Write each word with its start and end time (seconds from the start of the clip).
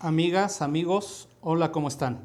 Amigas, 0.00 0.62
amigos, 0.62 1.28
hola, 1.40 1.72
¿cómo 1.72 1.88
están? 1.88 2.20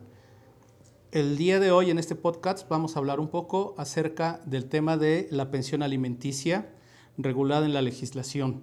El 1.12 1.38
día 1.38 1.60
de 1.60 1.72
hoy 1.72 1.90
en 1.90 1.98
este 1.98 2.14
podcast 2.14 2.70
vamos 2.70 2.96
a 2.96 3.00
hablar 3.00 3.20
un 3.20 3.30
poco 3.30 3.74
acerca 3.80 4.44
del 4.46 4.66
tema 4.66 4.96
de 4.96 5.28
la 5.32 5.50
pensión 5.50 5.82
alimenticia 5.82 6.70
regulada 7.18 7.66
en 7.66 7.74
la 7.74 7.82
legislación. 7.82 8.62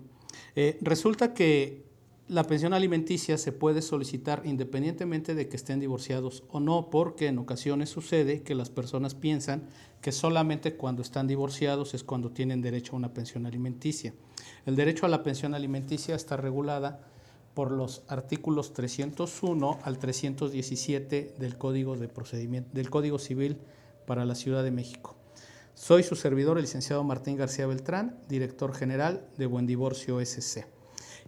Eh, 0.55 0.79
resulta 0.81 1.35
que 1.35 1.83
la 2.29 2.45
pensión 2.45 2.73
alimenticia 2.73 3.37
se 3.37 3.51
puede 3.51 3.83
solicitar 3.83 4.43
independientemente 4.45 5.35
de 5.35 5.49
que 5.49 5.57
estén 5.57 5.81
divorciados 5.81 6.45
o 6.49 6.61
no, 6.61 6.89
porque 6.89 7.27
en 7.27 7.39
ocasiones 7.39 7.89
sucede 7.89 8.43
que 8.43 8.55
las 8.55 8.71
personas 8.71 9.17
piensan 9.17 9.65
que 10.03 10.13
solamente 10.13 10.77
cuando 10.77 11.03
están 11.03 11.27
divorciados 11.27 11.95
es 11.95 12.05
cuando 12.05 12.31
tienen 12.31 12.63
derecho 12.63 12.93
a 12.93 12.99
una 12.99 13.13
pensión 13.13 13.45
alimenticia. 13.45 14.15
El 14.67 14.77
derecho 14.77 15.05
a 15.05 15.09
la 15.09 15.25
pensión 15.25 15.55
alimenticia 15.55 16.15
está 16.15 16.37
regulada 16.37 17.11
por 17.55 17.71
los 17.73 18.03
artículos 18.09 18.73
301 18.73 19.79
al 19.83 19.99
317 19.99 21.35
del 21.39 21.59
Código, 21.59 21.97
de 21.97 22.09
Procedimiento, 22.09 22.71
del 22.73 22.91
Código 22.91 23.19
Civil 23.19 23.59
para 24.07 24.25
la 24.25 24.35
Ciudad 24.35 24.63
de 24.63 24.71
México. 24.71 25.17
Soy 25.75 26.03
su 26.03 26.15
servidor, 26.15 26.59
el 26.59 26.65
licenciado 26.65 27.05
Martín 27.05 27.37
García 27.37 27.67
Beltrán, 27.67 28.19
director 28.29 28.75
general 28.75 29.27
de 29.39 29.47
Buen 29.47 29.67
Divorcio 29.67 30.21
SC. 30.21 30.67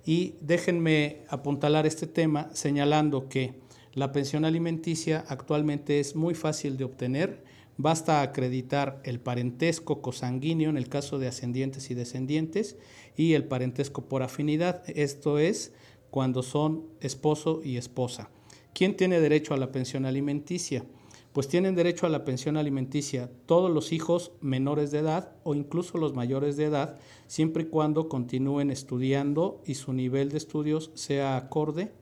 Y 0.05 0.35
déjenme 0.41 1.23
apuntalar 1.29 1.87
este 1.87 2.07
tema 2.07 2.51
señalando 2.52 3.29
que 3.29 3.55
la 3.95 4.13
pensión 4.13 4.45
alimenticia 4.45 5.25
actualmente 5.29 6.01
es 6.01 6.16
muy 6.16 6.35
fácil 6.35 6.77
de 6.77 6.85
obtener, 6.85 7.45
basta 7.77 8.23
acreditar 8.23 9.01
el 9.05 9.21
parentesco 9.21 10.02
cosanguíneo 10.02 10.71
en 10.71 10.77
el 10.77 10.89
caso 10.89 11.19
de 11.19 11.29
ascendientes 11.29 11.91
y 11.91 11.95
descendientes 11.95 12.77
y 13.16 13.35
el 13.35 13.45
parentesco 13.45 14.02
por 14.09 14.23
afinidad, 14.23 14.83
esto 14.87 15.39
es 15.39 15.73
cuando 16.12 16.43
son 16.43 16.84
esposo 17.01 17.62
y 17.65 17.79
esposa. 17.79 18.29
¿Quién 18.74 18.99
tiene 18.99 19.18
derecho 19.18 19.55
a 19.55 19.57
la 19.57 19.73
pensión 19.73 20.05
alimenticia? 20.05 20.85
Pues 21.32 21.49
tienen 21.49 21.74
derecho 21.74 22.05
a 22.05 22.10
la 22.10 22.23
pensión 22.23 22.59
alimenticia 22.59 23.30
todos 23.46 23.71
los 23.71 23.93
hijos 23.93 24.33
menores 24.43 24.90
de 24.90 24.99
edad 24.99 25.33
o 25.43 25.55
incluso 25.55 25.96
los 25.96 26.13
mayores 26.13 26.59
de 26.59 26.66
edad, 26.66 26.99
siempre 27.29 27.63
y 27.63 27.66
cuando 27.68 28.10
continúen 28.10 28.71
estudiando 28.71 29.63
y 29.65 29.77
su 29.77 29.95
nivel 29.95 30.29
de 30.29 30.37
estudios 30.37 30.90
sea 30.93 31.38
acorde 31.38 31.93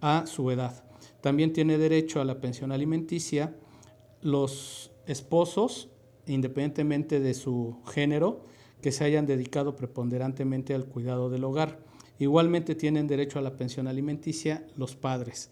a 0.00 0.28
su 0.28 0.52
edad. 0.52 0.84
También 1.20 1.52
tiene 1.52 1.76
derecho 1.76 2.20
a 2.20 2.24
la 2.24 2.40
pensión 2.40 2.70
alimenticia 2.70 3.56
los 4.22 4.92
esposos, 5.08 5.88
independientemente 6.28 7.18
de 7.18 7.34
su 7.34 7.78
género, 7.92 8.44
que 8.80 8.92
se 8.92 9.02
hayan 9.02 9.26
dedicado 9.26 9.74
preponderantemente 9.74 10.72
al 10.72 10.84
cuidado 10.84 11.30
del 11.30 11.42
hogar. 11.42 11.93
Igualmente 12.18 12.74
tienen 12.74 13.06
derecho 13.06 13.38
a 13.38 13.42
la 13.42 13.56
pensión 13.56 13.88
alimenticia 13.88 14.66
los 14.76 14.96
padres. 14.96 15.50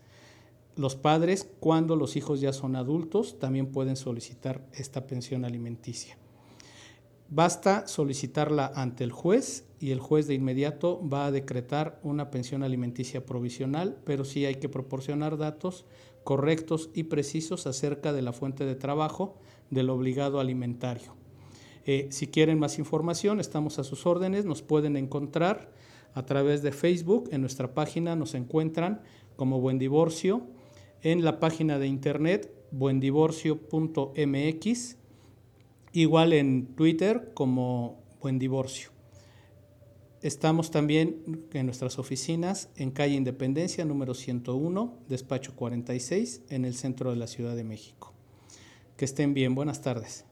Los 0.77 0.97
padres, 0.97 1.49
cuando 1.61 1.97
los 1.97 2.17
hijos 2.17 2.41
ya 2.41 2.53
son 2.53 2.77
adultos, 2.77 3.39
también 3.39 3.67
pueden 3.67 3.97
solicitar 3.97 4.65
esta 4.73 5.07
pensión 5.07 5.45
alimenticia. 5.45 6.17
Basta 7.29 7.87
solicitarla 7.87 8.73
ante 8.75 9.05
el 9.05 9.13
juez 9.13 9.65
y 9.81 9.91
el 9.91 10.01
juez 10.01 10.27
de 10.27 10.35
inmediato 10.35 11.01
va 11.09 11.27
a 11.27 11.31
decretar 11.31 11.99
una 12.03 12.31
pensión 12.31 12.63
alimenticia 12.63 13.25
provisional, 13.25 13.99
pero 14.05 14.25
sí 14.25 14.45
hay 14.45 14.57
que 14.57 14.69
proporcionar 14.69 15.39
datos 15.39 15.87
correctos 16.25 16.91
y 16.95 17.05
precisos 17.05 17.67
acerca 17.67 18.13
de 18.13 18.23
la 18.23 18.33
fuente 18.33 18.65
de 18.65 18.75
trabajo 18.75 19.39
del 19.71 19.91
obligado 19.91 20.41
alimentario. 20.41 21.15
Eh, 21.85 22.09
si 22.11 22.29
quieren 22.29 22.59
más 22.59 22.79
información, 22.79 23.41
estamos 23.41 23.79
a 23.79 23.85
sus 23.85 24.07
órdenes, 24.07 24.45
nos 24.45 24.63
pueden 24.63 24.97
encontrar 24.97 25.73
a 26.15 26.25
través 26.25 26.63
de 26.63 26.73
Facebook. 26.73 27.29
En 27.33 27.41
nuestra 27.41 27.75
página 27.75 28.17
nos 28.17 28.35
encuentran 28.35 29.03
como 29.37 29.61
Buen 29.61 29.79
Divorcio. 29.79 30.47
En 31.03 31.25
la 31.25 31.41
página 31.41 31.79
de 31.79 31.87
internet 31.87 32.53
buendivorcio.mx. 32.71 34.97
Igual 35.93 36.33
en 36.33 36.67
Twitter 36.75 37.33
como 37.35 38.03
Buen 38.21 38.39
Divorcio. 38.39 38.91
Estamos 40.23 40.71
también 40.71 41.47
en 41.53 41.67
nuestras 41.67 41.99
oficinas 41.99 42.71
en 42.77 42.93
calle 42.93 43.15
Independencia 43.15 43.85
número 43.85 44.15
101, 44.15 44.99
despacho 45.09 45.57
46, 45.57 46.43
en 46.49 46.65
el 46.65 46.75
centro 46.75 47.11
de 47.11 47.17
la 47.17 47.27
Ciudad 47.27 47.57
de 47.57 47.65
México. 47.65 48.13
Que 48.97 49.05
estén 49.05 49.35
bien, 49.35 49.57
buenas 49.57 49.83
tardes. 49.83 50.25